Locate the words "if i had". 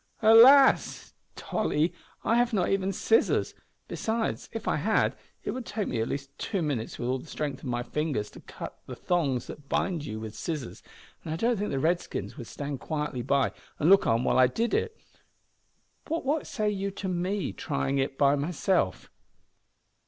4.51-5.15